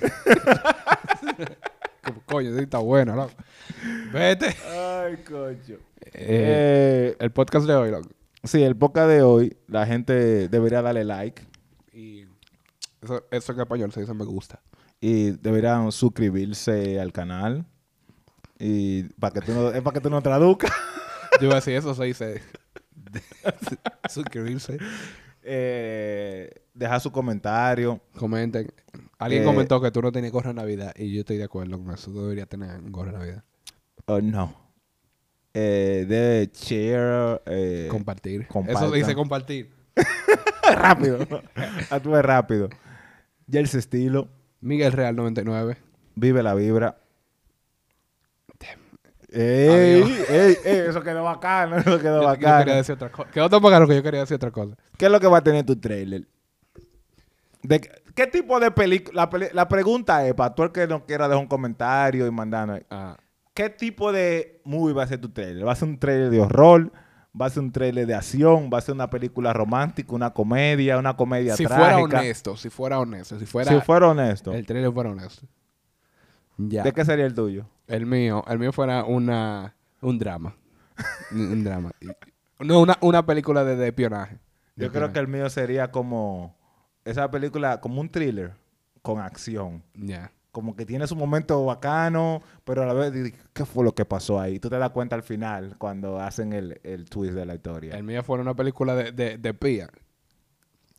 [2.04, 3.32] Como, coño, sí está bueno, loco.
[4.14, 4.56] Vete.
[4.70, 5.78] Ay, coño.
[6.02, 8.10] Eh, Eh, el podcast de hoy, loco.
[8.46, 11.42] Sí, el podcast de hoy, la gente debería darle like
[11.94, 12.24] Y
[13.02, 14.62] eso, eso en español se dice me gusta.
[15.02, 17.66] y deberían suscribirse al canal.
[18.58, 20.72] Y para que tú no, es para que tú no traduzcas.
[21.42, 22.42] Yo iba a decir eso, se dice
[24.10, 24.78] suscribirse.
[25.44, 28.02] Eh, dejar su comentario.
[28.18, 28.72] Comenten.
[29.20, 31.78] Alguien Eh, comentó que tú no tenías gorra de Navidad y yo estoy de acuerdo
[31.78, 32.12] con eso.
[32.12, 33.44] Tú deberías tener gorra de Navidad.
[34.08, 34.65] Oh, no.
[35.58, 37.42] Eh, de share.
[37.46, 38.42] Eh, compartir.
[38.42, 38.90] Eso compartan.
[38.92, 39.72] se dice compartir.
[40.76, 41.20] rápido.
[41.90, 42.70] Actúe rápido.
[43.48, 44.28] Ya el estilo.
[44.60, 45.78] Miguel Real 99.
[46.16, 46.98] Vive la vibra.
[49.32, 52.60] Ey, ey, ey, eso quedó bacano, eso quedó Yo, yo bacano.
[52.60, 53.30] quería decir otra cosa.
[53.32, 54.78] Quedó tan bacano que yo quería decir otra cosa.
[54.98, 56.26] ¿Qué es lo que va a tener tu trailer?
[57.62, 59.30] ¿De qué, qué tipo de película?
[59.32, 62.80] La, la pregunta es, para tú el que no quiera dejar un comentario y mandarnos,
[62.90, 63.18] Ah,
[63.56, 65.66] ¿qué tipo de movie va a ser tu trailer?
[65.66, 66.92] ¿Va a ser un trailer de horror?
[67.40, 68.70] ¿Va a ser un trailer de acción?
[68.72, 70.14] ¿Va a ser una película romántica?
[70.14, 71.00] ¿Una comedia?
[71.00, 72.20] ¿Una comedia si fuera trágica?
[72.20, 75.48] honesto, si fuera honesto, si fuera, si fuera honesto, el trailer fuera honesto.
[76.58, 76.84] Ya.
[76.84, 77.68] ¿de qué sería el tuyo?
[77.88, 80.56] El mío, el mío fuera una un drama.
[81.32, 81.92] un, drama.
[82.60, 84.40] No, una, una película de, de espionaje.
[84.76, 86.56] De Yo creo que el mío sería como
[87.04, 88.54] esa película, como un thriller
[89.02, 89.84] con acción.
[89.94, 90.32] Ya.
[90.56, 94.40] Como que tiene su momento bacano, pero a la vez, ¿qué fue lo que pasó
[94.40, 94.58] ahí?
[94.58, 97.94] Tú te das cuenta al final cuando hacen el, el twist de la historia.
[97.98, 99.90] El mío fuera una película de, de, de espía.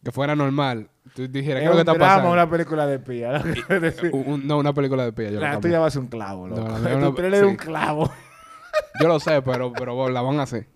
[0.05, 0.91] Que fuera normal.
[1.15, 2.31] Tú dijeras, ¿qué es lo que está pasando?
[2.33, 4.11] una película de.
[4.13, 5.31] Un- un- no, una película de espía.
[5.31, 6.61] Yo, la tuya va a ser un clavo, loco.
[6.61, 8.13] No, la una- es un clavo.
[9.01, 10.69] Yo lo sé, pero, pero la van a hacer.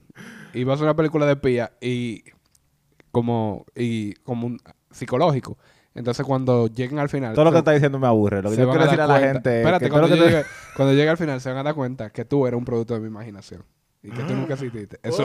[0.54, 2.24] Y va a ser una película de espía y
[3.12, 4.58] como, y como un
[4.90, 5.58] psicológico.
[5.94, 7.34] Entonces cuando lleguen al final...
[7.34, 8.42] Todo lo que se- está diciendo me aburre.
[8.42, 10.14] Lo que yo quiero a decirle a la cuenta- gente es Espérate, que cuando, lo
[10.14, 10.44] que llegue,
[10.76, 13.00] cuando llegue al final se van a dar cuenta que tú eres un producto de
[13.00, 13.64] mi imaginación.
[14.02, 14.98] Y que tú nunca exististe.
[15.02, 15.22] Eso...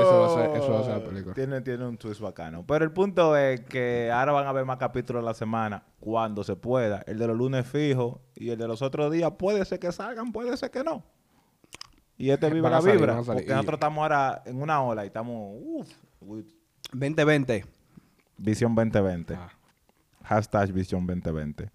[0.00, 1.34] eso va a ser- eso va a ser la película.
[1.34, 2.64] Tiene, tiene un twist bacano.
[2.66, 6.44] Pero el punto es que ahora van a haber más capítulos a la semana cuando
[6.44, 7.02] se pueda.
[7.06, 10.32] El de los lunes fijo y el de los otros días puede ser que salgan,
[10.32, 11.02] puede ser que no.
[12.16, 13.20] Y este vive la salir, vibra.
[13.22, 15.56] Porque Y- nosotros estamos ahora en una ola y estamos.
[15.60, 15.88] Uf,
[16.20, 16.46] uy,
[16.92, 17.64] 2020.
[18.36, 19.34] Visión 2020.
[19.34, 19.48] Ah.
[20.24, 21.70] Hashtag Visión 2020.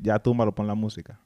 [0.00, 1.18] Ya tú me lo pon la música.